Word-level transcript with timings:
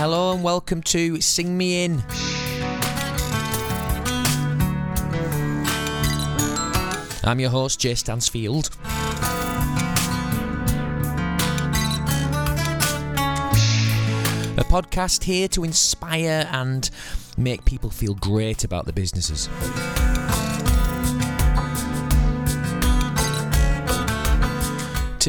Hello 0.00 0.32
and 0.32 0.42
welcome 0.42 0.82
to 0.84 1.20
Sing 1.20 1.58
Me 1.58 1.84
In. 1.84 2.02
I'm 7.22 7.38
your 7.38 7.50
host, 7.50 7.80
Jay 7.80 7.94
Stansfield. 7.94 8.70
A 14.56 14.64
podcast 14.64 15.24
here 15.24 15.48
to 15.48 15.64
inspire 15.64 16.48
and 16.50 16.88
make 17.36 17.66
people 17.66 17.90
feel 17.90 18.14
great 18.14 18.64
about 18.64 18.86
their 18.86 18.94
businesses. 18.94 19.50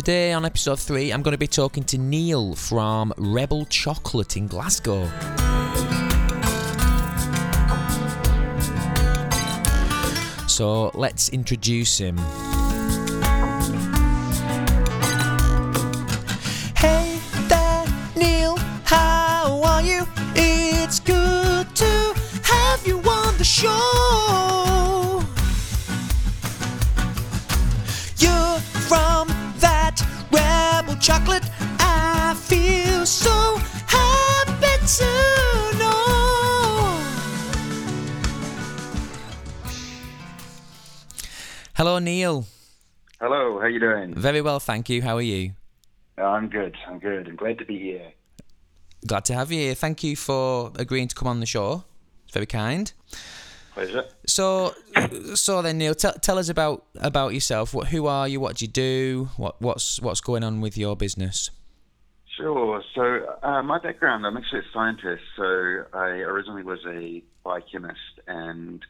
Today 0.03 0.33
on 0.33 0.45
episode 0.45 0.79
3, 0.79 1.13
I'm 1.13 1.21
going 1.21 1.33
to 1.33 1.37
be 1.37 1.45
talking 1.45 1.83
to 1.83 1.97
Neil 1.99 2.55
from 2.55 3.13
Rebel 3.17 3.65
Chocolate 3.65 4.35
in 4.35 4.47
Glasgow. 4.47 5.05
So 10.47 10.89
let's 10.95 11.29
introduce 11.29 11.99
him. 11.99 12.17
Hello, 41.81 41.97
Neil. 41.97 42.45
Hello, 43.19 43.59
how 43.59 43.65
you 43.65 43.79
doing? 43.79 44.13
Very 44.13 44.39
well, 44.39 44.59
thank 44.59 44.87
you. 44.87 45.01
How 45.01 45.17
are 45.17 45.21
you? 45.23 45.53
I'm 46.15 46.47
good. 46.47 46.77
I'm 46.87 46.99
good. 46.99 47.27
I'm 47.27 47.35
glad 47.35 47.57
to 47.57 47.65
be 47.65 47.79
here. 47.79 48.11
Glad 49.07 49.25
to 49.25 49.33
have 49.33 49.51
you 49.51 49.61
here. 49.61 49.73
Thank 49.73 50.03
you 50.03 50.15
for 50.15 50.71
agreeing 50.75 51.07
to 51.07 51.15
come 51.15 51.27
on 51.27 51.39
the 51.39 51.47
show. 51.47 51.83
It's 52.25 52.33
very 52.33 52.45
kind. 52.45 52.93
Pleasure. 53.73 54.05
So, 54.27 54.75
so 55.33 55.63
then, 55.63 55.79
Neil, 55.79 55.95
tell 55.95 56.13
tell 56.13 56.37
us 56.37 56.49
about 56.49 56.85
about 56.99 57.33
yourself. 57.33 57.73
What, 57.73 57.87
who 57.87 58.05
are 58.05 58.27
you? 58.27 58.39
What 58.39 58.57
do 58.57 58.65
you 58.65 58.71
do? 58.71 59.29
What 59.37 59.59
what's 59.59 59.99
what's 59.99 60.21
going 60.21 60.43
on 60.43 60.61
with 60.61 60.77
your 60.77 60.95
business? 60.95 61.49
Sure. 62.37 62.83
So, 62.93 63.37
uh, 63.41 63.63
my 63.63 63.79
background, 63.79 64.27
I'm 64.27 64.37
actually 64.37 64.59
a 64.59 64.71
scientist. 64.71 65.23
So, 65.35 65.43
I 65.93 66.09
originally 66.29 66.61
was 66.61 66.85
a 66.85 67.23
biochemist, 67.43 68.21
and 68.27 68.85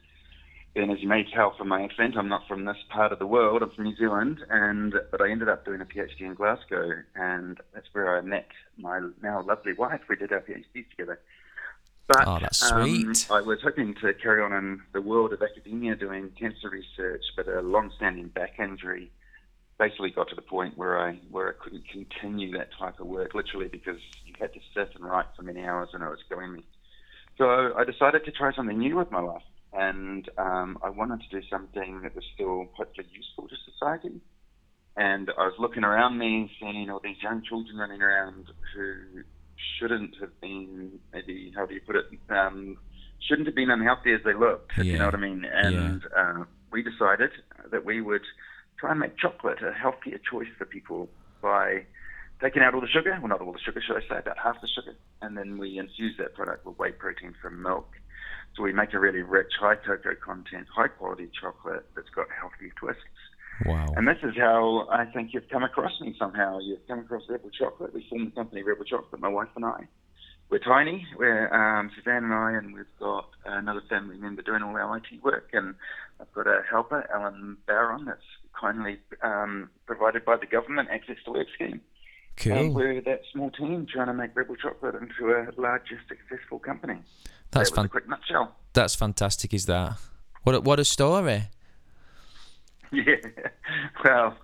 then, 0.76 0.90
as 0.90 1.02
you 1.02 1.08
may 1.08 1.24
tell 1.24 1.54
from 1.58 1.68
my 1.68 1.84
accent, 1.84 2.16
I'm 2.18 2.30
not 2.30 2.48
from 2.48 2.66
this 2.66 2.78
part 2.90 3.12
of 3.12 3.20
the 3.20 3.28
world. 3.28 3.62
I'm 3.62 3.72
from 3.72 3.86
New 3.86 3.96
Zealand, 3.96 4.40
and 4.50 4.94
but 5.12 5.22
I 5.22 5.30
ended 5.30 5.50
up 5.50 5.66
doing 5.66 5.82
a 5.82 5.86
PhD 5.86 6.22
in 6.22 6.34
Glasgow, 6.34 6.92
and 7.16 7.60
that's 7.74 7.88
where 7.92 8.18
I 8.18 8.22
met 8.22 8.48
my 8.78 9.02
now 9.22 9.42
lovely 9.42 9.74
wife. 9.74 10.02
We 10.08 10.16
did 10.16 10.32
our 10.32 10.40
PhDs 10.40 10.90
together. 10.90 11.20
But, 12.08 12.28
Oh, 12.28 12.40
that's 12.40 12.72
um. 12.72 13.14
I 13.30 13.42
was 13.42 13.60
hoping 13.62 13.96
to 14.02 14.14
carry 14.14 14.42
on 14.42 14.54
in 14.54 14.82
the 14.94 15.02
world 15.02 15.34
of 15.34 15.42
academia 15.42 15.96
doing 15.96 16.30
cancer 16.40 16.70
research, 16.70 17.24
but 17.36 17.48
a 17.48 17.62
long-standing 17.62 18.30
back 18.30 18.60
injury 18.60 19.12
basically 19.78 20.12
got 20.12 20.30
to 20.30 20.36
the 20.36 20.42
point 20.42 20.78
where 20.78 21.00
I 21.00 21.16
where 21.32 21.50
I 21.50 21.64
couldn't 21.64 21.84
continue 21.90 22.56
that 22.58 22.70
type 22.78 23.00
of 23.00 23.08
work, 23.08 23.34
literally 23.34 23.68
because 23.68 24.00
you 24.26 24.34
had 24.40 24.54
to 24.54 24.60
sit 24.74 24.96
and 24.96 25.04
write 25.04 25.26
for 25.36 25.42
many 25.42 25.64
hours 25.64 25.90
and 25.94 26.04
it 26.04 26.08
was 26.08 26.20
killing 26.30 26.54
me. 26.54 26.64
So 27.38 27.74
I 27.76 27.84
decided 27.84 28.24
to 28.26 28.32
try 28.32 28.54
something 28.54 28.78
new 28.78 28.98
with 28.98 29.10
my 29.10 29.22
life, 29.22 29.42
and 29.74 30.30
um, 30.38 30.78
I 30.84 30.90
wanted 30.90 31.22
to 31.22 31.40
do 31.40 31.48
something 31.50 32.02
that 32.04 32.16
was 32.16 32.26
still 32.34 32.68
hopefully 32.74 33.08
useful 33.12 33.48
to 33.48 33.56
society. 33.72 34.20
And 34.98 35.30
I 35.38 35.44
was 35.44 35.54
looking 35.58 35.84
around 35.84 36.18
me, 36.18 36.52
seeing 36.60 36.90
all 36.90 37.00
these 37.02 37.16
young 37.24 37.42
children 37.48 37.78
running 37.78 38.02
around 38.02 38.48
who 38.76 39.24
shouldn't 39.80 40.16
have 40.20 40.40
been, 40.42 41.00
maybe 41.14 41.54
how 41.56 41.66
do 41.66 41.74
you 41.74 41.82
put 41.82 41.96
it, 41.96 42.06
um, 42.30 42.78
shouldn't 43.28 43.48
have 43.48 43.56
been 43.56 43.70
unhealthy 43.70 44.14
as 44.14 44.20
they 44.26 44.34
looked. 44.34 44.72
Yeah. 44.78 44.84
you 44.84 44.98
know 44.98 45.06
what 45.06 45.16
I 45.16 45.20
mean? 45.20 45.46
And 45.46 46.02
uh, 46.18 46.44
we 46.72 46.84
decided 46.84 47.32
that 47.72 47.86
we 47.86 48.02
would 48.02 48.24
try 48.78 48.92
and 48.92 49.00
make 49.00 49.18
chocolate 49.18 49.60
a 49.64 49.72
healthier 49.72 50.20
choice 50.30 50.50
for 50.58 50.66
people 50.66 51.08
by 51.42 51.86
taking 52.42 52.64
out 52.64 52.74
all 52.74 52.82
the 52.82 52.88
sugar, 52.88 53.18
well, 53.20 53.30
not 53.30 53.42
all 53.42 53.54
the 53.54 53.60
sugar, 53.60 53.82
should 53.86 53.96
I 53.96 54.02
say, 54.02 54.20
about 54.20 54.38
half 54.38 54.60
the 54.62 54.68
sugar, 54.68 54.98
and 55.22 55.38
then 55.38 55.58
we 55.58 55.78
infuse 55.78 56.16
that 56.18 56.34
product 56.34 56.66
with 56.66 56.78
whey 56.78 56.92
protein 56.92 57.34
from 57.42 57.62
milk. 57.62 57.88
So 58.56 58.64
we 58.64 58.74
make 58.74 58.94
a 58.94 59.00
really 59.00 59.22
rich, 59.22 59.54
high 59.60 59.76
cocoa 59.76 60.16
content, 60.24 60.68
high 60.74 60.90
quality 60.90 61.30
chocolate 61.40 61.86
that's 61.96 62.10
got 62.10 62.28
healthy 62.38 62.72
twists. 62.76 63.02
Wow. 63.66 63.94
And 63.96 64.08
this 64.08 64.18
is 64.24 64.34
how 64.38 64.88
I 64.92 65.06
think 65.06 65.34
you've 65.34 65.50
come 65.50 65.64
across 65.64 65.92
me 66.02 66.16
somehow. 66.18 66.60
You've 66.60 66.86
come 66.88 67.00
across 67.00 67.24
Rebel 67.30 67.50
Chocolate. 67.52 67.94
We 67.94 68.06
formed 68.10 68.28
the 68.28 68.36
company 68.36 68.64
Rebel 68.64 68.86
Chocolate, 68.86 69.22
my 69.22 69.30
wife 69.30 69.50
and 69.56 69.66
I. 69.66 69.88
We're 70.50 70.60
tiny. 70.60 71.06
We're 71.18 71.48
um, 71.54 71.92
Suzanne 71.96 72.26
and 72.26 72.34
I, 72.34 72.52
and 72.54 72.74
we've 72.74 72.86
got 73.00 73.30
another 73.46 73.82
family 73.90 74.18
member 74.18 74.42
doing 74.42 74.64
all 74.64 74.76
our 74.76 74.98
IT 74.98 75.24
work. 75.24 75.50
And 75.54 75.76
I've 76.20 76.32
got 76.34 76.48
a 76.48 76.62
helper, 76.70 77.08
Alan 77.14 77.58
Barron, 77.68 78.06
that's 78.06 78.20
kindly 78.60 79.00
um, 79.22 79.70
provided 79.86 80.26
by 80.26 80.36
the 80.38 80.46
government 80.46 80.90
access 80.92 81.16
to 81.26 81.32
work 81.32 81.48
scheme. 81.56 81.80
And 82.46 82.74
we're 82.76 83.02
that 83.02 83.22
small 83.32 83.52
team 83.52 83.86
trying 83.92 84.08
to 84.08 84.14
make 84.14 84.36
Rebel 84.36 84.56
Chocolate 84.56 84.96
into 84.96 85.32
a 85.32 85.48
larger, 85.60 86.00
successful 86.08 86.60
company. 86.60 87.00
That's 87.52 87.72
that 87.72 87.86
a 87.86 87.90
quick 87.90 88.08
nutshell. 88.08 88.56
That's 88.74 88.96
fantastic. 88.96 89.54
Is 89.54 89.66
that 89.66 89.98
what? 90.44 90.56
A, 90.56 90.62
what 90.62 90.80
a 90.80 90.86
story. 90.86 91.44
Yeah. 92.94 93.16
Well, 94.04 94.36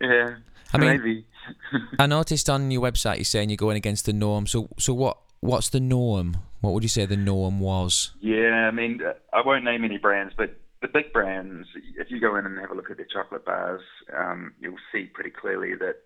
yeah. 0.00 0.36
I 0.72 0.78
mean- 0.78 0.88
maybe. 0.96 1.26
I 1.98 2.06
noticed 2.06 2.48
on 2.48 2.70
your 2.70 2.80
website 2.80 3.16
you're 3.16 3.24
saying 3.24 3.50
you're 3.50 3.58
going 3.58 3.76
against 3.76 4.06
the 4.06 4.14
norm. 4.14 4.46
So, 4.46 4.70
so 4.78 4.94
what? 4.94 5.18
What's 5.40 5.68
the 5.68 5.80
norm? 5.80 6.36
What 6.60 6.72
would 6.74 6.82
you 6.82 6.88
say 6.88 7.04
the 7.06 7.16
norm 7.16 7.60
was? 7.60 8.12
Yeah, 8.20 8.68
I 8.68 8.70
mean, 8.70 9.00
uh, 9.02 9.12
I 9.34 9.42
won't 9.44 9.64
name 9.64 9.84
any 9.84 9.96
brands, 9.98 10.34
but 10.36 10.54
the 10.82 10.88
big 10.88 11.12
brands, 11.12 11.66
if 11.98 12.10
you 12.10 12.20
go 12.20 12.36
in 12.36 12.44
and 12.46 12.58
have 12.58 12.70
a 12.70 12.74
look 12.74 12.90
at 12.90 12.96
their 12.98 13.06
chocolate 13.06 13.44
bars, 13.44 13.80
um, 14.16 14.52
you'll 14.60 14.76
see 14.92 15.04
pretty 15.04 15.30
clearly 15.30 15.74
that 15.76 15.96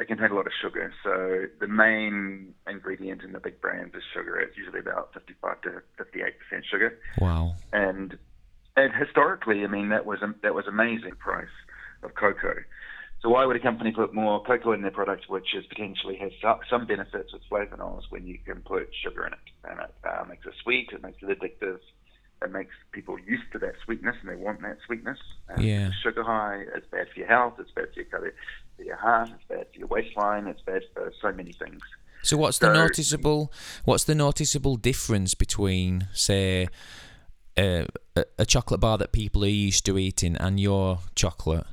they 0.00 0.06
contain 0.06 0.30
a 0.30 0.34
lot 0.34 0.46
of 0.46 0.52
sugar. 0.62 0.90
So 1.04 1.44
the 1.60 1.68
main 1.68 2.54
ingredient 2.66 3.22
in 3.22 3.32
the 3.32 3.38
big 3.38 3.60
brands 3.60 3.94
is 3.94 4.02
sugar. 4.14 4.40
It's 4.40 4.56
usually 4.56 4.80
about 4.80 5.12
55 5.12 5.60
to 5.60 5.82
58 5.98 6.34
percent 6.40 6.64
sugar, 6.70 6.98
Wow. 7.20 7.54
and 7.74 8.16
and 8.78 8.94
historically, 8.94 9.62
I 9.62 9.66
mean, 9.66 9.90
that 9.90 10.06
was 10.06 10.22
a, 10.22 10.34
that 10.42 10.54
was 10.54 10.66
amazing 10.66 11.16
price 11.18 11.52
of 12.02 12.14
cocoa. 12.14 12.54
So 13.20 13.28
why 13.28 13.44
would 13.44 13.56
a 13.56 13.60
company 13.60 13.92
put 13.92 14.14
more 14.14 14.42
cocoa 14.42 14.72
in 14.72 14.80
their 14.80 14.90
product, 14.90 15.28
which 15.28 15.54
is 15.54 15.66
potentially 15.66 16.16
has 16.16 16.32
some 16.70 16.86
benefits 16.86 17.34
with 17.34 17.42
flavonols 17.52 18.04
when 18.08 18.26
you 18.26 18.38
can 18.38 18.62
put 18.62 18.88
sugar 19.04 19.26
in 19.26 19.34
it, 19.34 19.38
and 19.68 19.80
it 19.80 19.94
uh, 20.08 20.24
makes 20.26 20.46
it 20.46 20.54
sweet, 20.62 20.88
it 20.94 21.02
makes 21.02 21.18
it 21.20 21.28
addictive, 21.28 21.78
it 22.42 22.50
makes 22.52 22.74
people 22.92 23.18
used 23.18 23.50
to 23.52 23.58
that 23.58 23.74
sweetness, 23.84 24.16
and 24.20 24.30
they 24.30 24.36
want 24.36 24.62
that 24.62 24.78
sweetness. 24.86 25.18
Yeah. 25.58 25.90
Sugar 26.02 26.22
high 26.22 26.62
is 26.76 26.84
bad 26.90 27.08
for 27.12 27.18
your 27.18 27.28
health, 27.28 27.54
it's 27.58 27.70
bad 27.72 27.88
for 27.92 28.00
your 28.00 28.06
cardi- 28.10 28.36
for 28.76 28.82
your 28.82 28.96
heart, 28.96 29.28
it's 29.34 29.44
bad 29.48 29.66
for 29.72 29.78
your 29.78 29.88
waistline, 29.88 30.46
it's 30.46 30.62
bad 30.62 30.82
for 30.94 31.12
so 31.20 31.32
many 31.32 31.52
things. 31.52 31.80
So 32.22 32.36
what's 32.36 32.58
the 32.58 32.66
So- 32.66 32.72
noticeable 32.74 33.52
what's 33.84 34.04
the 34.04 34.14
noticeable 34.14 34.76
difference 34.76 35.34
between 35.34 36.08
say 36.12 36.68
a, 37.58 37.86
a, 38.16 38.24
a 38.38 38.46
chocolate 38.46 38.80
bar 38.80 38.96
that 38.98 39.12
people 39.12 39.44
are 39.44 39.48
used 39.48 39.84
to 39.86 39.98
eating 39.98 40.36
and 40.36 40.58
your 40.60 41.00
chocolate? 41.14 41.66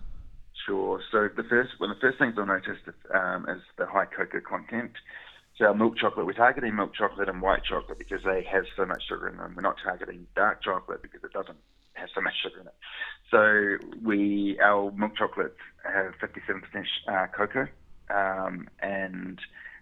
Sure. 0.65 1.01
So 1.11 1.29
the 1.35 1.43
first, 1.43 1.71
one 1.79 1.91
of 1.91 1.97
the 1.97 2.01
first 2.01 2.17
things 2.19 2.35
I 2.37 2.43
noticed 2.45 2.81
um, 3.13 3.47
is 3.47 3.61
the 3.77 3.85
high 3.85 4.05
cocoa 4.05 4.41
content. 4.41 4.91
So 5.57 5.65
our 5.65 5.73
milk 5.73 5.97
chocolate, 5.97 6.27
we're 6.27 6.33
targeting 6.33 6.75
milk 6.75 6.93
chocolate 6.93 7.29
and 7.29 7.41
white 7.41 7.63
chocolate 7.63 7.97
because 7.97 8.21
they 8.23 8.45
have 8.51 8.65
so 8.75 8.85
much 8.85 9.01
sugar 9.09 9.27
in 9.27 9.37
them. 9.37 9.53
We're 9.55 9.63
not 9.63 9.77
targeting 9.83 10.27
dark 10.35 10.63
chocolate 10.63 11.01
because 11.01 11.23
it 11.23 11.33
doesn't 11.33 11.57
have 11.93 12.09
so 12.13 12.21
much 12.21 12.33
sugar 12.43 12.61
in 12.61 12.67
it. 12.67 12.75
So 13.31 14.05
we, 14.05 14.59
our 14.63 14.91
milk 14.91 15.17
chocolates 15.17 15.57
have 15.83 16.13
57% 16.21 16.61
uh, 17.07 17.27
cocoa, 17.35 17.67
um, 18.13 18.67
and 18.81 19.39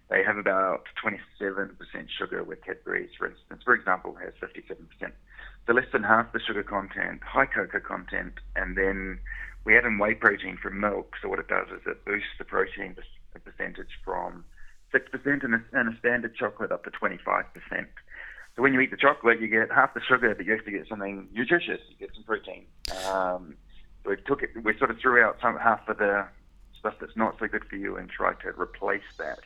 they 0.08 0.22
have 0.24 0.38
about 0.38 0.84
27% 1.04 1.76
sugar 2.18 2.42
with 2.42 2.64
Cadbury's, 2.64 3.10
for 3.18 3.26
instance, 3.26 3.60
for 3.62 3.74
example, 3.74 4.16
has 4.16 4.32
57%. 4.40 5.12
So 5.66 5.72
less 5.74 5.84
than 5.92 6.04
half 6.04 6.32
the 6.32 6.40
sugar 6.40 6.62
content, 6.62 7.20
high 7.22 7.46
cocoa 7.46 7.80
content, 7.80 8.34
and 8.54 8.78
then 8.78 9.18
we 9.64 9.76
add 9.76 9.84
in 9.84 9.98
whey 9.98 10.14
protein 10.14 10.56
from 10.62 10.80
milk. 10.80 11.12
So 11.20 11.28
what 11.28 11.38
it 11.38 11.48
does 11.48 11.66
is 11.68 11.82
it 11.86 12.02
boosts 12.06 12.32
the 12.38 12.44
protein 12.44 12.96
percentage 13.44 13.92
from 14.02 14.44
6% 14.96 15.44
in 15.44 15.54
a, 15.54 15.80
in 15.80 15.88
a 15.88 15.98
standard 15.98 16.34
chocolate 16.34 16.72
up 16.72 16.84
to 16.84 16.90
25%. 16.90 17.44
So 18.54 18.62
when 18.62 18.72
you 18.72 18.80
eat 18.80 18.90
the 18.90 18.96
chocolate, 18.96 19.40
you 19.40 19.48
get 19.48 19.70
half 19.70 19.92
the 19.94 20.00
sugar, 20.00 20.34
but 20.34 20.46
you 20.46 20.54
actually 20.54 20.72
get 20.72 20.88
something 20.88 21.28
nutritious. 21.32 21.80
You 21.90 21.96
get 21.98 22.14
some 22.14 22.24
protein. 22.24 22.64
Um, 23.06 23.54
so 24.04 24.10
we 24.10 24.16
took 24.26 24.42
it, 24.42 24.50
we 24.62 24.76
sort 24.78 24.90
of 24.90 24.98
threw 24.98 25.22
out 25.22 25.36
some 25.42 25.58
half 25.58 25.86
of 25.88 25.98
the 25.98 26.26
stuff 26.78 26.94
that's 27.00 27.16
not 27.16 27.36
so 27.38 27.46
good 27.48 27.64
for 27.64 27.76
you 27.76 27.96
and 27.96 28.08
tried 28.08 28.40
to 28.40 28.48
replace 28.60 29.02
that 29.18 29.40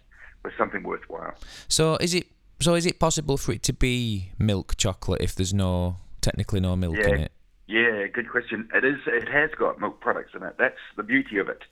with 0.44 0.52
something 0.56 0.82
worthwhile. 0.85 1.35
So 1.69 1.97
is 1.97 2.14
it 2.14 2.26
so 2.61 2.75
is 2.75 2.85
it 2.87 2.99
possible 2.99 3.38
for 3.38 3.52
it 3.52 3.62
to 3.64 3.73
be 3.73 4.31
milk 4.38 4.76
chocolate 4.76 5.23
if 5.23 5.35
there's 5.35 5.55
no 5.55 5.97
technically 6.20 6.61
no 6.61 6.76
milk 6.76 6.97
Yeah. 6.97 7.08
in 7.08 7.20
it? 7.23 7.32
Yeah, 7.67 8.06
good 8.08 8.29
question. 8.31 8.69
It 8.75 8.85
is. 8.85 8.99
It 9.06 9.29
has 9.29 9.50
got 9.56 9.81
milk 9.81 10.00
products 10.00 10.32
in 10.35 10.43
it. 10.43 10.56
That's 10.58 10.79
the 10.97 11.02
beauty 11.02 11.38
of 11.38 11.49
it. 11.49 11.62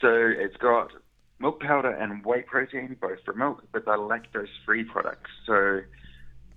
So 0.00 0.08
it's 0.14 0.56
got 0.56 0.92
milk 1.40 1.60
powder 1.60 1.90
and 1.90 2.24
whey 2.24 2.42
protein, 2.42 2.96
both 3.00 3.22
from 3.24 3.38
milk, 3.38 3.62
but 3.72 3.84
they're 3.84 3.96
lactose-free 3.96 4.84
products. 4.84 5.30
So 5.46 5.80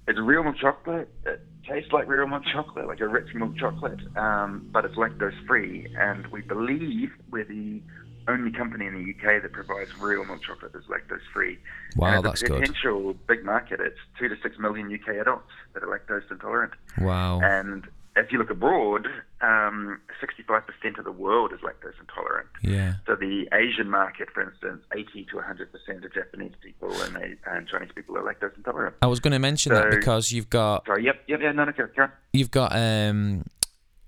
it's 0.08 0.20
real 0.20 0.44
milk 0.44 0.58
chocolate. 0.58 1.10
It 1.26 1.42
tastes 1.68 1.92
like 1.92 2.08
real 2.08 2.28
milk 2.28 2.44
chocolate, 2.52 2.88
like 2.88 3.00
a 3.00 3.08
rich 3.08 3.34
milk 3.34 3.58
chocolate, 3.58 4.00
um, 4.18 4.68
but 4.72 4.86
it's 4.86 4.96
lactose-free. 4.96 5.96
And 5.98 6.28
we 6.28 6.42
believe 6.42 7.12
we're 7.32 7.46
the 7.46 7.82
only 8.28 8.52
company 8.52 8.86
in 8.86 8.94
the 8.94 9.12
UK 9.12 9.42
that 9.42 9.52
provides 9.52 9.90
real 10.00 10.26
milk 10.26 10.42
chocolate 10.44 10.74
that's 10.74 10.86
lactose-free. 10.88 11.58
Wow, 11.96 12.18
and 12.18 12.26
that's 12.26 12.42
a 12.42 12.48
good. 12.48 12.60
potential 12.62 13.16
big 13.28 13.44
market. 13.44 13.80
It's 13.80 14.00
two 14.20 14.28
to 14.28 14.36
six 14.42 14.58
million 14.60 14.94
UK 14.94 15.16
adults 15.16 15.52
that 15.74 15.84
are 15.84 15.88
lactose 15.88 16.30
intolerant. 16.30 16.74
Wow. 17.00 17.40
And 17.42 17.88
if 18.15 18.31
you 18.31 18.38
look 18.38 18.50
abroad, 18.50 19.07
um, 19.42 20.00
65% 20.21 20.98
of 21.00 21.06
the 21.06 21.12
world 21.12 21.51
is 21.54 21.60
lactose 21.62 22.00
intolerant. 22.00 22.48
Yeah. 22.62 22.95
So 23.07 23.15
the 23.15 23.48
Asian 23.54 23.89
market, 23.89 24.30
for 24.33 24.42
instance, 24.44 24.83
80 24.95 25.25
to 25.31 25.38
100% 25.38 26.06
of 26.06 26.13
Japanese 26.13 26.54
people 26.62 26.92
and, 27.01 27.15
they, 27.15 27.36
and 27.48 27.68
Chinese 27.68 27.92
people 27.95 28.18
are 28.18 28.21
lactose 28.21 28.56
intolerant. 28.56 28.95
I 29.01 29.07
was 29.07 29.19
going 29.19 29.33
to 29.33 29.39
mention 29.39 29.74
that 29.74 29.89
because 29.89 30.31
you've 30.31 30.50
got 30.50 30.86
Sorry, 30.86 31.06
yep, 31.06 31.24
yep, 31.27 31.39
yeah, 31.42 31.51
no, 31.51 31.65
no, 31.65 31.71
Karen. 31.74 31.92
Karen. 31.95 32.12
you've 32.33 32.51
got 32.51 32.75
um 32.75 33.44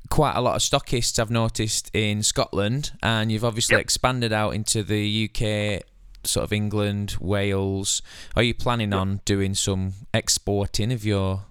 quite 0.10 0.36
a 0.36 0.42
lot 0.42 0.56
of 0.56 0.62
stockists 0.62 1.18
I've 1.20 1.32
noticed 1.32 1.90
in 1.94 2.22
Scotland, 2.22 2.92
and 3.02 3.32
you've 3.32 3.44
obviously 3.44 3.76
Yep. 3.76 3.82
expanded 3.82 4.32
out 4.32 4.54
into 4.54 4.84
the 4.84 5.30
UK, 5.30 5.82
sort 6.24 6.44
of 6.44 6.54
England, 6.54 7.18
Wales. 7.20 8.04
Are 8.36 8.44
you 8.44 8.54
planning 8.54 8.94
on 8.94 9.22
doing 9.26 9.56
some 9.56 9.94
exporting 10.14 10.92
of 10.92 11.04
your? 11.04 11.46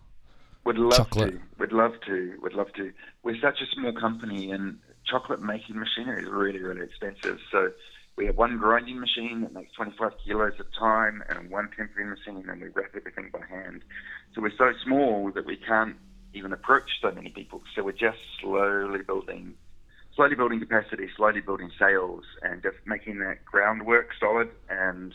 Would 0.64 0.78
love 0.78 0.96
Chocolate. 0.96 1.32
to. 1.32 1.40
Would 1.58 1.72
love 1.72 1.92
to. 2.06 2.38
Would 2.42 2.54
love 2.54 2.72
to. 2.74 2.92
We're 3.22 3.40
such 3.40 3.60
a 3.60 3.66
small 3.74 3.92
company, 3.92 4.50
and 4.50 4.78
chocolate 5.06 5.42
making 5.42 5.78
machinery 5.78 6.22
is 6.22 6.28
really, 6.28 6.60
really 6.60 6.82
expensive. 6.82 7.38
So 7.52 7.70
we 8.16 8.26
have 8.26 8.36
one 8.36 8.56
grinding 8.58 8.98
machine 8.98 9.42
that 9.42 9.52
makes 9.52 9.72
25 9.74 10.12
kilos 10.24 10.52
at 10.58 10.66
a 10.66 10.78
time, 10.78 11.22
and 11.28 11.50
one 11.50 11.68
tempering 11.76 12.08
machine, 12.08 12.48
and 12.48 12.60
we 12.62 12.68
wrap 12.68 12.92
everything 12.96 13.30
by 13.32 13.40
hand. 13.46 13.82
So 14.34 14.40
we're 14.40 14.56
so 14.56 14.72
small 14.84 15.30
that 15.32 15.44
we 15.44 15.56
can't 15.56 15.96
even 16.32 16.52
approach 16.52 16.90
so 17.00 17.10
many 17.10 17.30
people. 17.30 17.62
So 17.74 17.82
we're 17.82 17.92
just 17.92 18.18
slowly 18.40 19.02
building, 19.02 19.54
slowly 20.16 20.34
building 20.34 20.60
capacity, 20.60 21.08
slowly 21.16 21.40
building 21.40 21.70
sales, 21.78 22.24
and 22.42 22.62
just 22.62 22.76
making 22.86 23.18
that 23.20 23.44
groundwork 23.44 24.10
solid. 24.18 24.48
And 24.68 25.14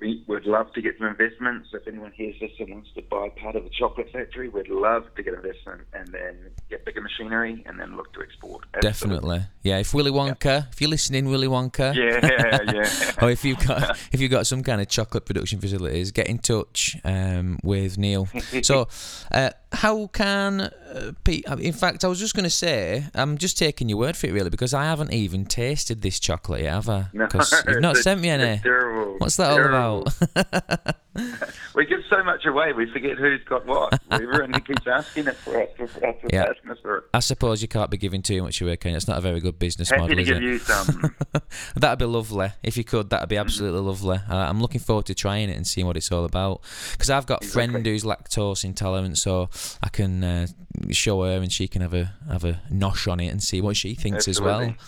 we 0.00 0.22
would 0.28 0.46
love 0.46 0.72
to 0.74 0.82
get 0.82 0.96
some 0.98 1.08
investments. 1.08 1.70
If 1.72 1.86
anyone 1.88 2.12
hears 2.12 2.36
this 2.40 2.52
and 2.58 2.70
wants 2.70 2.90
to 2.94 3.02
buy 3.02 3.30
part 3.30 3.56
of 3.56 3.64
the 3.64 3.70
chocolate 3.70 4.10
factory, 4.12 4.48
we'd 4.48 4.68
love 4.68 5.04
to 5.16 5.22
get 5.22 5.34
investment 5.34 5.82
and 5.92 6.08
then 6.08 6.36
get 6.70 6.84
bigger 6.84 7.00
machinery 7.00 7.62
and 7.66 7.80
then 7.80 7.96
look 7.96 8.12
to 8.14 8.20
export. 8.22 8.64
Absolutely. 8.74 8.88
Definitely, 8.90 9.42
yeah. 9.62 9.78
If 9.78 9.94
Willy 9.94 10.10
Wonka, 10.10 10.68
if 10.72 10.80
you're 10.80 10.90
listening, 10.90 11.26
Willy 11.28 11.48
Wonka, 11.48 11.94
Yeah, 11.94 12.72
yeah. 12.72 13.12
or 13.22 13.30
if 13.30 13.44
you've 13.44 13.64
got 13.66 13.98
if 14.12 14.20
you've 14.20 14.30
got 14.30 14.46
some 14.46 14.62
kind 14.62 14.80
of 14.80 14.88
chocolate 14.88 15.24
production 15.24 15.60
facilities, 15.60 16.12
get 16.12 16.28
in 16.28 16.38
touch 16.38 16.96
um, 17.04 17.58
with 17.62 17.98
Neil. 17.98 18.28
So, 18.62 18.88
uh, 19.30 19.50
how 19.72 20.06
can 20.08 20.60
uh, 20.62 21.12
Pete? 21.24 21.44
In 21.60 21.72
fact, 21.72 22.04
I 22.04 22.08
was 22.08 22.18
just 22.18 22.34
going 22.34 22.44
to 22.44 22.50
say, 22.50 23.04
I'm 23.14 23.36
just 23.38 23.58
taking 23.58 23.88
your 23.88 23.98
word 23.98 24.16
for 24.16 24.26
it, 24.26 24.32
really, 24.32 24.50
because 24.50 24.72
I 24.74 24.84
haven't 24.84 25.12
even 25.12 25.44
tasted 25.44 26.02
this 26.02 26.18
chocolate 26.18 26.62
yet, 26.62 26.72
have 26.74 26.88
I? 26.88 27.06
No, 27.12 27.26
Because 27.26 27.52
you've 27.66 27.80
not 27.80 27.96
sent 27.96 28.20
me 28.20 28.30
any. 28.30 28.60
terrible. 28.60 29.16
What's 29.18 29.36
that 29.36 29.50
all 29.50 29.66
about? 29.66 30.96
We 31.74 31.84
give 31.86 32.00
so 32.10 32.24
much 32.24 32.44
away, 32.44 32.72
we 32.72 32.90
forget 32.90 33.18
who's 33.18 33.42
got 33.44 33.64
what. 33.64 34.00
Everyone 34.10 34.52
keeps 34.62 34.84
asking 34.86 35.28
it 35.28 35.36
for 35.36 35.62
us, 35.62 35.68
for 35.76 35.84
us, 35.84 35.90
for 36.20 36.28
Yeah. 36.32 36.46
asking 36.50 36.70
us 36.72 36.78
for 36.82 36.96
it. 36.98 37.04
I 37.14 37.20
suppose 37.20 37.62
you 37.62 37.68
can't 37.68 37.88
be 37.90 37.96
giving 37.96 38.20
too 38.22 38.42
much 38.42 38.60
away, 38.60 38.76
can 38.76 38.90
you? 38.92 38.96
It's 38.96 39.06
not 39.06 39.18
a 39.18 39.20
very 39.20 39.38
good 39.38 39.58
business 39.60 39.90
Happy 39.90 40.00
model, 40.00 40.16
to 40.16 40.22
is 40.22 40.28
give 40.28 40.36
it? 40.38 40.42
you 40.42 40.58
some. 40.58 41.14
that'd 41.76 41.98
be 42.00 42.04
lovely 42.06 42.50
if 42.64 42.76
you 42.76 42.82
could. 42.84 43.10
That'd 43.10 43.28
be 43.28 43.36
Mm-hmm. 43.36 43.40
absolutely 43.46 43.80
lovely. 43.80 44.16
Uh, 44.28 44.34
I'm 44.36 44.60
looking 44.60 44.80
forward 44.80 45.06
to 45.06 45.14
trying 45.14 45.50
it 45.50 45.56
and 45.56 45.66
seeing 45.66 45.86
what 45.86 45.96
it's 45.96 46.10
all 46.10 46.24
about. 46.24 46.62
Because 46.92 47.10
I've 47.10 47.26
got 47.26 47.44
a 47.44 47.46
friend 47.46 47.86
who's 47.86 48.02
lactose 48.02 48.64
intolerant, 48.64 49.16
so 49.18 49.48
I 49.80 49.88
can 49.90 50.24
uh, 50.24 50.46
show 50.90 51.22
her 51.22 51.36
and 51.36 51.52
she 51.52 51.68
can 51.68 51.82
have 51.82 51.94
a 51.94 52.12
have 52.28 52.42
a 52.44 52.60
nosh 52.72 53.10
on 53.10 53.20
it 53.20 53.28
and 53.28 53.40
see 53.42 53.60
what 53.60 53.76
she 53.76 53.94
thinks 53.94 54.26
as 54.26 54.40
well. 54.40 54.62
Absolutely. 54.62 54.84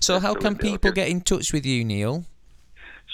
So 0.00 0.18
how 0.20 0.34
can 0.34 0.56
people 0.56 0.90
Okay. 0.90 1.02
get 1.02 1.08
in 1.08 1.22
touch 1.22 1.52
with 1.54 1.64
you, 1.64 1.82
Neil? 1.84 2.24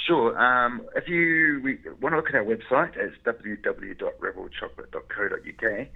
Sure. 0.06 0.38
Um, 0.38 0.82
if 0.94 1.08
you 1.08 1.60
we, 1.64 1.78
want 2.00 2.12
to 2.12 2.16
look 2.16 2.28
at 2.28 2.36
our 2.36 2.44
website, 2.44 2.96
it's 2.96 3.16
www.rebelchocolate.co.uk. 3.24 5.88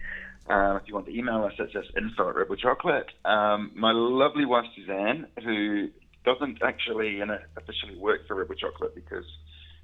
Uh, 0.48 0.76
if 0.76 0.82
you 0.88 0.94
want 0.94 1.04
to 1.06 1.16
email 1.16 1.44
us, 1.44 1.52
it's 1.58 1.72
just 1.72 1.90
info 1.96 2.30
at 2.30 2.34
Rebel 2.34 2.56
Chocolate. 2.56 3.06
Um, 3.24 3.70
my 3.76 3.92
lovely 3.92 4.44
wife 4.44 4.64
Suzanne, 4.74 5.28
who 5.44 5.90
doesn't 6.24 6.60
actually 6.62 7.18
you 7.18 7.26
know, 7.26 7.38
officially 7.56 7.96
work 7.96 8.26
for 8.26 8.34
Rebel 8.34 8.56
Chocolate 8.56 8.96
because 8.96 9.24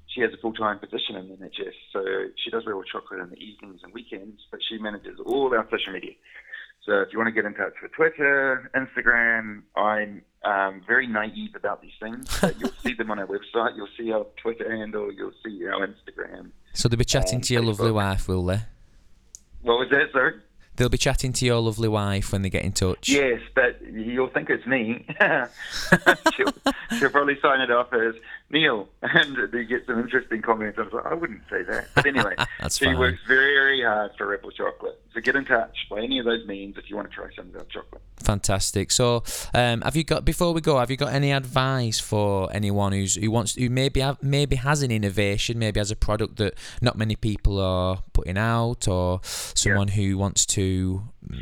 she 0.07 0.19
has 0.21 0.33
a 0.33 0.37
full-time 0.37 0.79
position 0.79 1.15
in 1.15 1.29
the 1.29 1.35
NHS, 1.35 1.73
so 1.93 2.03
she 2.43 2.49
does 2.49 2.65
Rebel 2.65 2.83
Chocolate 2.83 3.21
in 3.21 3.29
the 3.29 3.37
evenings 3.37 3.81
and 3.83 3.93
weekends, 3.93 4.41
but 4.51 4.59
she 4.67 4.77
manages 4.77 5.19
all 5.25 5.55
our 5.55 5.65
social 5.69 5.93
media. 5.93 6.11
So 6.87 7.01
if 7.01 7.09
you 7.11 7.19
want 7.19 7.27
to 7.27 7.33
get 7.33 7.43
in 7.45 7.53
touch 7.53 7.73
with 7.83 7.91
Twitter, 7.91 8.71
Instagram, 8.73 9.61
I'm 9.75 10.21
um, 10.45 10.81
very 10.87 11.05
naive 11.05 11.53
about 11.53 11.81
these 11.81 11.91
things. 12.01 12.25
But 12.39 12.57
you'll 12.59 12.71
see 12.83 12.93
them 12.93 13.11
on 13.11 13.19
our 13.19 13.27
website. 13.27 13.75
You'll 13.75 13.89
see 13.99 14.13
our 14.13 14.25
Twitter 14.41 14.73
handle. 14.73 15.11
You'll 15.11 15.33
see 15.45 15.65
our 15.67 15.85
Instagram. 15.85 16.51
So 16.73 16.87
they'll 16.87 16.97
be 16.97 17.03
chatting 17.03 17.35
Um, 17.39 17.41
to 17.41 17.53
your 17.53 17.63
lovely 17.63 17.91
wife, 17.91 18.29
will 18.29 18.45
they? 18.45 18.61
What 19.63 19.79
was 19.79 19.89
that, 19.91 20.07
sir? 20.13 20.41
They'll 20.77 20.89
be 20.89 20.97
chatting 20.97 21.33
to 21.33 21.45
your 21.45 21.59
lovely 21.59 21.87
wife 21.87 22.31
when 22.31 22.43
they 22.43 22.49
get 22.49 22.63
in 22.63 22.71
touch. 22.71 23.09
Yes, 23.09 23.41
but 23.55 23.81
you'll 23.91 24.29
think 24.29 24.49
it's 24.49 24.65
me. 24.65 25.05
she'll, 26.35 26.53
she'll 26.97 27.09
probably 27.09 27.39
sign 27.41 27.61
it 27.61 27.71
off 27.71 27.91
as 27.93 28.15
Neil, 28.49 28.87
and 29.01 29.35
you 29.53 29.65
get 29.65 29.85
some 29.85 29.99
interesting 29.99 30.41
comments. 30.41 30.77
I 30.79 30.83
was 30.83 30.93
like, 30.93 31.05
I 31.05 31.13
wouldn't 31.13 31.41
say 31.49 31.63
that. 31.63 31.89
But 31.95 32.05
anyway, 32.05 32.35
That's 32.61 32.77
she 32.77 32.85
fine. 32.85 32.97
works 32.97 33.19
very 33.27 33.83
hard 33.83 34.11
for 34.17 34.27
Rebel 34.27 34.51
Chocolate. 34.51 35.01
So 35.13 35.19
get 35.19 35.35
in 35.35 35.45
touch 35.45 35.75
by 35.89 35.99
any 36.01 36.19
of 36.19 36.25
those 36.25 36.45
means 36.45 36.77
if 36.77 36.89
you 36.89 36.95
want 36.95 37.09
to 37.09 37.15
try 37.15 37.27
some 37.35 37.49
of 37.49 37.55
our 37.55 37.63
chocolate. 37.63 38.01
Fantastic. 38.17 38.91
So, 38.91 39.23
um, 39.53 39.81
have 39.81 39.95
you 39.95 40.03
got 40.03 40.25
before 40.25 40.53
we 40.53 40.61
go? 40.61 40.77
Have 40.79 40.91
you 40.91 40.97
got 40.97 41.13
any 41.13 41.31
advice 41.31 41.99
for 41.99 42.49
anyone 42.53 42.91
who's 42.91 43.15
who 43.15 43.31
wants 43.31 43.55
who 43.55 43.69
maybe 43.69 43.99
have, 43.99 44.21
maybe 44.21 44.55
has 44.57 44.81
an 44.81 44.91
innovation, 44.91 45.59
maybe 45.59 45.79
has 45.79 45.91
a 45.91 45.95
product 45.95 46.37
that 46.37 46.53
not 46.81 46.97
many 46.97 47.15
people 47.15 47.59
are 47.59 48.03
putting 48.13 48.37
out, 48.37 48.87
or 48.87 49.19
someone 49.23 49.89
who 49.89 50.17
wants 50.17 50.45
to 50.45 50.61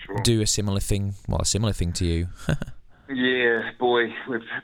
Sure. 0.05 0.17
do 0.24 0.41
a 0.41 0.48
similar 0.48 0.79
thing? 0.79 1.15
Well, 1.27 1.41
a 1.41 1.46
similar 1.46 1.74
thing 1.74 1.94
to 1.94 2.05
you. 2.05 2.27
Yeah, 3.08 3.70
boy, 3.79 4.05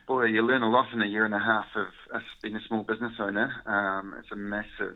boy, 0.08 0.24
you 0.24 0.42
learn 0.42 0.64
a 0.64 0.70
lot 0.70 0.88
in 0.92 1.02
a 1.02 1.06
year 1.06 1.26
and 1.26 1.34
a 1.34 1.40
half 1.40 1.68
of 1.76 1.88
us 2.16 2.24
being 2.42 2.56
a 2.56 2.60
small 2.68 2.82
business 2.82 3.14
owner. 3.20 3.52
Um, 3.68 4.16
it's 4.18 4.32
a 4.32 4.36
massive, 4.36 4.96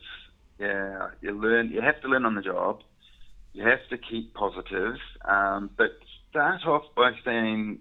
yeah. 0.60 1.10
You 1.22 1.40
learn, 1.40 1.70
you 1.70 1.80
have 1.82 2.02
to 2.02 2.08
learn 2.08 2.26
on 2.26 2.34
the 2.34 2.42
job. 2.42 2.80
You 3.54 3.64
have 3.68 3.88
to 3.92 3.98
keep 4.00 4.34
positive, 4.34 4.96
um, 5.30 5.70
but 5.78 5.92
start 6.32 6.66
off 6.66 6.86
by 6.96 7.12
saying, 7.24 7.78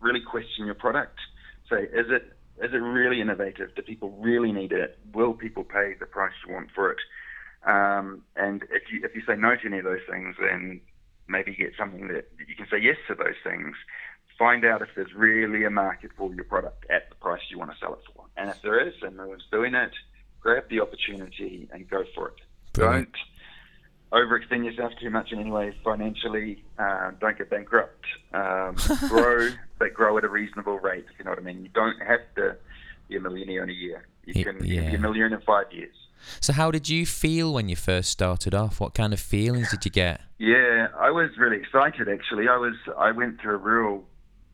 really 0.00 0.20
question 0.20 0.66
your 0.66 0.74
product. 0.74 1.18
Say, 1.70 1.84
is 1.84 2.06
it 2.10 2.32
is 2.62 2.72
it 2.72 2.76
really 2.76 3.20
innovative? 3.20 3.74
Do 3.74 3.82
people 3.82 4.10
really 4.20 4.52
need 4.52 4.72
it? 4.72 4.98
Will 5.14 5.32
people 5.32 5.64
pay 5.64 5.94
the 5.98 6.06
price 6.06 6.32
you 6.46 6.54
want 6.54 6.68
for 6.74 6.90
it? 6.90 6.98
Um, 7.66 8.22
and 8.36 8.62
if 8.64 8.84
you 8.92 9.00
if 9.02 9.14
you 9.14 9.22
say 9.26 9.34
no 9.36 9.56
to 9.56 9.66
any 9.66 9.78
of 9.78 9.84
those 9.84 10.04
things, 10.10 10.36
then 10.40 10.80
maybe 11.28 11.54
get 11.54 11.72
something 11.78 12.08
that 12.08 12.28
you 12.46 12.54
can 12.54 12.66
say 12.70 12.78
yes 12.78 12.96
to 13.08 13.14
those 13.14 13.36
things 13.42 13.74
find 14.38 14.64
out 14.64 14.82
if 14.82 14.88
there's 14.94 15.14
really 15.14 15.64
a 15.64 15.70
market 15.70 16.10
for 16.16 16.32
your 16.34 16.44
product 16.44 16.86
at 16.90 17.08
the 17.08 17.16
price 17.16 17.40
you 17.50 17.58
want 17.58 17.70
to 17.70 17.76
sell 17.78 17.94
it 17.94 18.00
for. 18.14 18.24
And 18.36 18.50
if 18.50 18.60
there 18.62 18.86
is, 18.86 18.94
and 19.02 19.16
no 19.16 19.28
one's 19.28 19.46
doing 19.50 19.74
it, 19.74 19.92
grab 20.40 20.68
the 20.68 20.80
opportunity 20.80 21.68
and 21.72 21.88
go 21.88 22.04
for 22.14 22.28
it. 22.28 22.34
Brilliant. 22.72 23.12
Don't 24.12 24.28
overextend 24.28 24.64
yourself 24.64 24.92
too 25.00 25.10
much 25.10 25.32
in 25.32 25.40
any 25.40 25.50
way 25.50 25.74
financially. 25.82 26.64
Uh, 26.78 27.12
don't 27.20 27.36
get 27.38 27.50
bankrupt. 27.50 28.04
Um, 28.32 28.76
grow, 29.08 29.50
but 29.78 29.94
grow 29.94 30.18
at 30.18 30.24
a 30.24 30.28
reasonable 30.28 30.78
rate, 30.78 31.06
if 31.12 31.18
you 31.18 31.24
know 31.24 31.30
what 31.30 31.38
I 31.38 31.42
mean. 31.42 31.62
You 31.62 31.70
don't 31.70 32.00
have 32.00 32.20
to 32.36 32.56
be 33.08 33.16
a 33.16 33.20
millionaire 33.20 33.62
in 33.64 33.70
a 33.70 33.74
year. 33.74 34.06
You 34.24 34.44
can, 34.44 34.64
you 34.64 34.80
can 34.80 34.90
be 34.90 34.96
a 34.96 34.98
millionaire 34.98 35.38
in 35.38 35.44
five 35.44 35.72
years. 35.72 35.94
So, 36.40 36.52
how 36.52 36.70
did 36.70 36.88
you 36.88 37.06
feel 37.06 37.52
when 37.52 37.68
you 37.68 37.76
first 37.76 38.10
started 38.10 38.54
off? 38.54 38.80
What 38.80 38.94
kind 38.94 39.12
of 39.12 39.20
feelings 39.20 39.70
did 39.70 39.84
you 39.84 39.90
get? 39.90 40.20
Yeah, 40.38 40.88
I 40.98 41.10
was 41.10 41.30
really 41.38 41.56
excited 41.56 42.08
actually. 42.08 42.48
I 42.48 42.56
was 42.56 42.74
I 42.98 43.12
went 43.12 43.40
through 43.40 43.54
a 43.54 43.58
real 43.58 44.04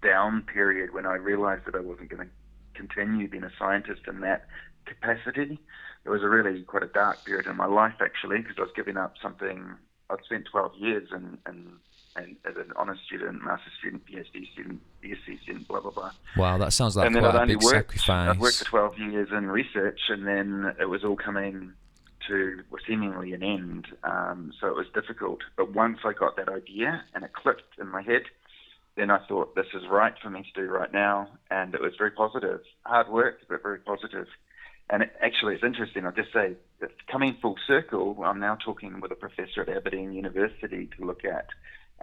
down 0.02 0.42
period 0.42 0.92
when 0.92 1.06
I 1.06 1.14
realized 1.14 1.64
that 1.66 1.74
I 1.74 1.80
wasn't 1.80 2.10
going 2.10 2.26
to 2.26 2.32
continue 2.74 3.28
being 3.28 3.44
a 3.44 3.52
scientist 3.58 4.02
in 4.08 4.20
that 4.20 4.46
capacity. 4.86 5.58
It 6.04 6.08
was 6.08 6.22
a 6.22 6.28
really 6.28 6.62
quite 6.62 6.82
a 6.82 6.88
dark 6.88 7.24
period 7.24 7.46
in 7.46 7.56
my 7.56 7.66
life 7.66 7.94
actually 8.00 8.38
because 8.38 8.56
I 8.58 8.62
was 8.62 8.72
giving 8.74 8.96
up 8.96 9.14
something 9.22 9.74
I'd 10.10 10.22
spent 10.24 10.46
12 10.50 10.72
years 10.76 11.08
in, 11.12 11.38
in, 11.48 11.72
in 12.16 12.36
as 12.44 12.56
an 12.56 12.72
honours 12.76 12.98
student, 13.06 13.42
master's 13.44 13.72
student, 13.78 14.02
PhD 14.06 14.52
student, 14.52 14.80
BSc 15.02 15.42
student, 15.42 15.68
blah 15.68 15.80
blah 15.80 15.90
blah. 15.90 16.10
Wow, 16.36 16.58
that 16.58 16.72
sounds 16.72 16.96
like 16.96 17.06
and 17.06 17.14
then 17.14 17.22
quite 17.22 17.34
I'd 17.34 17.38
a 17.38 17.42
only 17.42 17.54
big 17.54 17.62
worked. 17.62 17.92
sacrifice. 17.92 18.30
I'd 18.30 18.40
worked 18.40 18.56
for 18.58 18.64
12 18.64 18.98
years 18.98 19.28
in 19.32 19.46
research, 19.48 20.00
and 20.08 20.26
then 20.26 20.74
it 20.80 20.86
was 20.86 21.04
all 21.04 21.16
coming 21.16 21.72
to 22.28 22.62
seemingly 22.86 23.32
an 23.32 23.42
end. 23.42 23.86
Um, 24.04 24.52
so 24.60 24.68
it 24.68 24.76
was 24.76 24.86
difficult. 24.94 25.40
But 25.56 25.72
once 25.74 25.98
I 26.04 26.12
got 26.12 26.36
that 26.36 26.48
idea 26.48 27.02
and 27.14 27.24
it 27.24 27.32
clicked 27.32 27.78
in 27.80 27.88
my 27.88 28.02
head, 28.02 28.22
then 28.96 29.10
I 29.10 29.18
thought 29.26 29.54
this 29.54 29.66
is 29.74 29.82
right 29.90 30.14
for 30.22 30.30
me 30.30 30.42
to 30.54 30.60
do 30.60 30.68
right 30.70 30.92
now, 30.92 31.28
and 31.50 31.74
it 31.74 31.80
was 31.80 31.94
very 31.96 32.10
positive. 32.10 32.60
Hard 32.84 33.08
work, 33.08 33.38
but 33.48 33.62
very 33.62 33.78
positive. 33.78 34.26
And 34.92 35.04
it, 35.04 35.12
actually, 35.22 35.54
it's 35.54 35.64
interesting. 35.64 36.04
I'll 36.04 36.12
just 36.12 36.32
say 36.34 36.54
coming 37.10 37.36
full 37.40 37.56
circle, 37.66 38.22
I'm 38.22 38.38
now 38.38 38.56
talking 38.62 39.00
with 39.00 39.10
a 39.10 39.14
professor 39.14 39.62
at 39.62 39.68
Aberdeen 39.70 40.12
University 40.12 40.88
to 40.98 41.04
look 41.04 41.24
at 41.24 41.46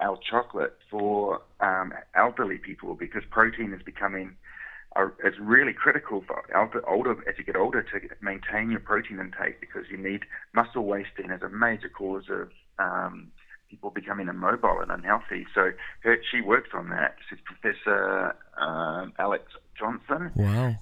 our 0.02 0.18
chocolate 0.30 0.76
for 0.90 1.42
um, 1.60 1.94
elderly 2.16 2.58
people 2.58 2.96
because 2.96 3.22
protein 3.30 3.74
is 3.74 3.84
becoming 3.84 4.36
is 5.24 5.36
really 5.40 5.72
critical 5.72 6.24
for 6.26 6.44
elder, 6.54 6.84
older 6.90 7.12
as 7.30 7.36
you 7.38 7.44
get 7.44 7.56
older 7.56 7.84
to 7.84 8.00
maintain 8.22 8.72
your 8.72 8.80
protein 8.80 9.20
intake 9.20 9.62
because 9.62 9.86
you 9.90 9.98
need 9.98 10.22
muscle 10.54 10.84
wasting 10.84 11.30
as 11.30 11.44
a 11.44 11.50
major 11.50 11.90
cause 11.90 12.24
of 12.30 12.50
um, 12.80 13.32
people 13.70 13.92
becoming 13.92 14.28
immobile 14.28 14.80
and 14.82 14.92
unhealthy. 14.92 15.46
So 15.54 15.72
her, 16.02 16.18
she 16.32 16.42
works 16.42 16.72
on 16.74 16.90
that. 16.90 17.16
She's 17.30 17.40
Professor 17.46 18.36
um, 18.58 19.14
Alex 19.20 19.44
Johnstone 19.78 20.32
Wow. 20.36 20.76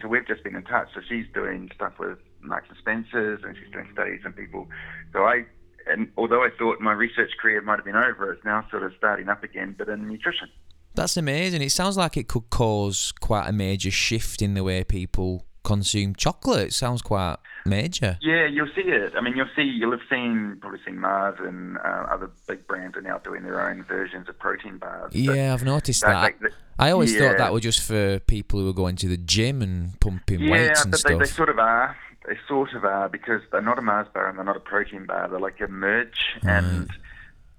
So 0.00 0.08
we've 0.08 0.26
just 0.26 0.44
been 0.44 0.54
in 0.54 0.64
touch. 0.64 0.88
So 0.94 1.00
she's 1.08 1.26
doing 1.34 1.70
stuff 1.74 1.94
with 1.98 2.18
Marks 2.40 2.68
and 2.68 2.78
Spencers, 2.78 3.40
and 3.44 3.56
she's 3.56 3.72
doing 3.72 3.88
studies 3.92 4.20
on 4.24 4.32
people. 4.32 4.68
So 5.12 5.24
I, 5.24 5.44
and 5.86 6.08
although 6.16 6.42
I 6.42 6.50
thought 6.58 6.80
my 6.80 6.92
research 6.92 7.30
career 7.40 7.60
might 7.62 7.76
have 7.76 7.84
been 7.84 7.96
over, 7.96 8.32
it's 8.32 8.44
now 8.44 8.66
sort 8.70 8.82
of 8.82 8.92
starting 8.98 9.28
up 9.28 9.42
again, 9.42 9.74
but 9.76 9.88
in 9.88 10.06
nutrition. 10.06 10.48
That's 10.94 11.16
amazing. 11.16 11.62
It 11.62 11.72
sounds 11.72 11.96
like 11.96 12.16
it 12.16 12.28
could 12.28 12.50
cause 12.50 13.12
quite 13.20 13.48
a 13.48 13.52
major 13.52 13.90
shift 13.90 14.42
in 14.42 14.54
the 14.54 14.62
way 14.62 14.84
people 14.84 15.46
consume 15.64 16.14
chocolate. 16.14 16.68
It 16.68 16.72
sounds 16.72 17.02
quite 17.02 17.36
major. 17.64 18.18
Yeah, 18.20 18.46
you'll 18.46 18.70
see 18.74 18.82
it. 18.82 19.12
I 19.16 19.20
mean, 19.20 19.36
you'll 19.36 19.48
see, 19.54 19.62
you'll 19.62 19.92
have 19.92 20.00
seen, 20.10 20.58
probably 20.60 20.80
seen 20.84 20.98
Mars 20.98 21.38
and 21.40 21.78
uh, 21.78 22.06
other 22.10 22.30
big 22.48 22.66
brands 22.66 22.96
are 22.96 23.00
now 23.02 23.18
doing 23.18 23.42
their 23.44 23.60
own 23.68 23.84
versions 23.84 24.28
of 24.28 24.38
protein 24.38 24.78
bars. 24.78 25.14
Yeah, 25.14 25.52
I've 25.54 25.64
noticed 25.64 26.02
that- 26.02 26.14
like 26.14 26.40
the- 26.40 26.50
I 26.78 26.90
always 26.90 27.16
thought 27.16 27.38
that 27.38 27.52
was 27.52 27.62
just 27.62 27.86
for 27.86 28.18
people 28.20 28.58
who 28.58 28.68
are 28.68 28.72
going 28.72 28.96
to 28.96 29.08
the 29.08 29.16
gym 29.18 29.62
and 29.62 29.98
pumping 30.00 30.40
yeah, 30.40 30.50
weights 30.52 30.82
and 30.82 30.90
but 30.90 31.02
they, 31.04 31.10
stuff. 31.10 31.18
they 31.20 31.26
sort 31.26 31.48
of 31.48 31.58
are. 31.58 31.96
They 32.26 32.36
sort 32.48 32.72
of 32.72 32.84
are 32.84 33.08
because 33.08 33.42
they're 33.52 33.60
not 33.62 33.78
a 33.78 33.82
Mars 33.82 34.08
bar 34.12 34.28
and 34.28 34.38
they're 34.38 34.44
not 34.44 34.56
a 34.56 34.60
protein 34.60 35.06
bar. 35.06 35.28
They're 35.28 35.38
like 35.38 35.60
a 35.60 35.68
merge, 35.68 36.18
and 36.42 36.88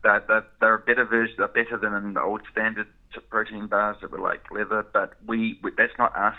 they're, 0.04 0.24
they're, 0.28 0.46
they're 0.60 0.74
a 0.76 0.80
better 0.80 1.06
version. 1.06 1.36
They're 1.38 1.48
better 1.48 1.78
than 1.78 2.14
the 2.14 2.22
old 2.22 2.42
standard 2.52 2.88
protein 3.30 3.68
bars 3.68 3.98
that 4.02 4.12
were 4.12 4.20
like 4.20 4.50
leather. 4.52 4.86
But 4.92 5.14
we 5.28 5.60
that's 5.78 5.94
not 5.98 6.14
us. 6.18 6.36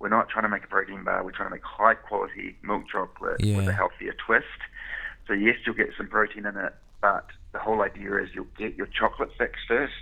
We're 0.00 0.08
not 0.08 0.28
trying 0.30 0.44
to 0.44 0.48
make 0.48 0.64
a 0.64 0.66
protein 0.66 1.04
bar. 1.04 1.22
We're 1.22 1.30
trying 1.32 1.50
to 1.50 1.54
make 1.54 1.62
high 1.64 1.94
quality 1.94 2.56
milk 2.62 2.84
chocolate 2.90 3.36
with 3.40 3.68
a 3.68 3.72
healthier 3.72 4.14
twist. 4.26 4.46
So 5.26 5.34
yes, 5.34 5.56
you'll 5.64 5.76
get 5.76 5.90
some 5.96 6.08
protein 6.08 6.46
in 6.46 6.56
it, 6.56 6.74
but 7.00 7.26
the 7.52 7.58
whole 7.58 7.82
idea 7.82 8.16
is 8.16 8.30
you'll 8.34 8.46
get 8.58 8.74
your 8.76 8.86
chocolate 8.86 9.30
fix 9.38 9.58
first. 9.68 9.92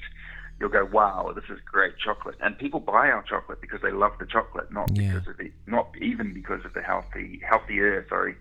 You'll 0.61 0.71
go, 0.71 0.89
wow, 0.91 1.33
this 1.35 1.45
is 1.51 1.59
great 1.71 1.95
chocolate, 1.99 2.35
and 2.41 2.59
people 2.59 2.81
buy 2.81 3.11
our 3.11 3.23
chocolate 3.23 3.61
because 3.61 3.81
they 3.81 3.93
love 3.93 4.13
the 4.19 4.27
chocolate, 4.27 4.73
not 4.73 4.91
Yeah. 4.97 5.13
because 5.13 5.29
of 5.29 5.37
the, 5.37 5.53
not 5.69 5.89
even 6.01 6.33
because 6.33 6.65
of 6.65 6.75
the 6.75 6.83
healthy, 6.83 7.41
healthier, 7.49 8.05
sorry, 8.09 8.35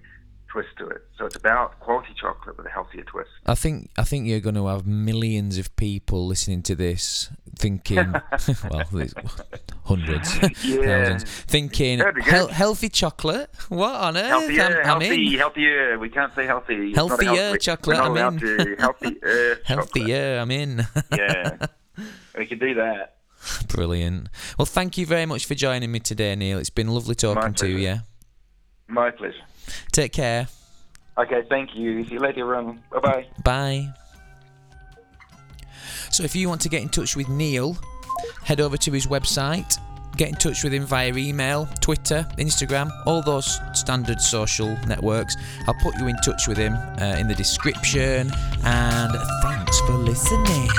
twist 0.47 0.69
to 0.79 0.87
it. 0.87 1.05
So 1.17 1.25
it's 1.25 1.35
about 1.35 1.79
quality 1.79 2.13
chocolate 2.19 2.57
with 2.57 2.65
a 2.65 2.69
healthier 2.69 3.03
twist. 3.03 3.29
I 3.45 3.53
think 3.53 3.91
I 3.97 4.03
think 4.03 4.25
you're 4.27 4.39
going 4.39 4.55
to 4.55 4.65
have 4.67 4.87
millions 4.87 5.57
of 5.59 5.75
people 5.75 6.25
listening 6.25 6.63
to 6.63 6.75
this 6.75 7.29
thinking, 7.55 8.13
well, 8.71 8.83
hundreds, 9.87 10.35
Yeah. 10.63 10.83
thousands, 10.85 11.23
thinking 11.23 11.99
That'd 11.99 12.15
be 12.15 12.21
good. 12.21 12.31
"Hel- 12.33 12.47
healthy 12.49 12.89
chocolate. 12.89 13.49
What 13.69 13.95
on 13.95 14.17
earth? 14.17 14.25
Healthier, 14.27 14.63
I'm, 14.63 14.71
I'm 14.77 15.01
healthy, 15.01 15.33
in. 15.33 15.39
healthier. 15.39 15.99
We 15.99 16.09
can't 16.09 16.33
say 16.35 16.45
healthy. 16.45 16.89
It's 16.89 16.95
not 16.97 17.05
a 17.05 17.23
Healthier 17.25 17.41
healthy- 17.43 17.59
chocolate, 17.59 17.97
I'm 17.97 18.17
in. 18.17 18.77
Healthier. 18.77 19.59
Healthier. 19.65 20.39
I'm 20.39 20.51
in. 20.51 20.85
Yeah, 21.15 21.57
we 22.37 22.45
can 22.45 22.59
do 22.59 22.73
that. 22.75 23.15
Brilliant. 23.69 24.27
Well, 24.57 24.65
thank 24.65 24.97
you 24.97 25.05
very 25.05 25.25
much 25.25 25.45
for 25.45 25.55
joining 25.55 25.91
me 25.91 25.99
today, 25.99 26.35
Neil. 26.35 26.57
It's 26.59 26.69
been 26.69 26.87
lovely 26.89 27.15
talking 27.15 27.53
to 27.55 27.67
you. 27.69 27.97
My 28.87 29.11
pleasure. 29.11 29.35
Take 29.91 30.11
care. 30.13 30.47
Okay, 31.17 31.43
thank 31.49 31.75
you. 31.75 32.03
See 32.05 32.13
you 32.13 32.19
later, 32.19 32.41
everyone. 32.41 32.83
Bye 32.91 32.99
bye. 32.99 33.27
Bye. 33.43 33.93
So, 36.11 36.23
if 36.23 36.35
you 36.35 36.47
want 36.49 36.61
to 36.61 36.69
get 36.69 36.81
in 36.81 36.89
touch 36.89 37.15
with 37.15 37.27
Neil, 37.29 37.77
head 38.47 38.61
over 38.61 38.77
to 38.77 38.91
his 38.91 39.07
website. 39.07 39.77
Get 40.15 40.29
in 40.29 40.35
touch 40.35 40.63
with 40.63 40.73
him 40.73 40.85
via 40.85 41.13
email, 41.13 41.67
Twitter, 41.81 42.25
Instagram, 42.37 42.89
all 43.05 43.21
those 43.21 43.59
standard 43.73 44.21
social 44.21 44.75
networks. 44.87 45.35
I'll 45.67 45.75
put 45.75 45.95
you 45.99 46.07
in 46.07 46.15
touch 46.25 46.47
with 46.47 46.57
him 46.57 46.73
uh, 46.73 47.17
in 47.19 47.27
the 47.27 47.35
description. 47.35 48.31
And 48.63 49.13
thanks 49.43 49.79
for 49.81 49.93
listening. 49.93 50.69